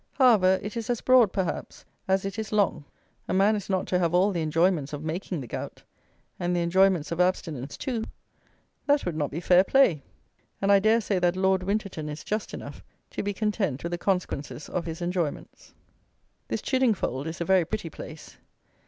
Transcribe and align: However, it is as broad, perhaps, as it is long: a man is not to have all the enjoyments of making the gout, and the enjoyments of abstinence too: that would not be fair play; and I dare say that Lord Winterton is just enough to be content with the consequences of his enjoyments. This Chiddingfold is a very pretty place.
However, 0.13 0.57
it 0.63 0.75
is 0.75 0.89
as 0.89 0.99
broad, 0.99 1.31
perhaps, 1.31 1.85
as 2.07 2.25
it 2.25 2.39
is 2.39 2.51
long: 2.51 2.85
a 3.27 3.35
man 3.35 3.55
is 3.55 3.69
not 3.69 3.85
to 3.85 3.99
have 3.99 4.15
all 4.15 4.31
the 4.31 4.41
enjoyments 4.41 4.93
of 4.93 5.03
making 5.03 5.41
the 5.41 5.47
gout, 5.47 5.83
and 6.39 6.55
the 6.55 6.59
enjoyments 6.61 7.11
of 7.11 7.19
abstinence 7.21 7.77
too: 7.77 8.05
that 8.87 9.05
would 9.05 9.15
not 9.15 9.29
be 9.29 9.39
fair 9.39 9.63
play; 9.63 10.01
and 10.59 10.71
I 10.71 10.79
dare 10.79 11.01
say 11.01 11.19
that 11.19 11.35
Lord 11.35 11.61
Winterton 11.61 12.09
is 12.09 12.23
just 12.23 12.51
enough 12.51 12.83
to 13.11 13.21
be 13.21 13.31
content 13.31 13.83
with 13.83 13.91
the 13.91 13.99
consequences 13.99 14.69
of 14.69 14.87
his 14.87 15.03
enjoyments. 15.03 15.75
This 16.47 16.63
Chiddingfold 16.63 17.27
is 17.27 17.39
a 17.39 17.45
very 17.45 17.63
pretty 17.63 17.91
place. 17.91 18.37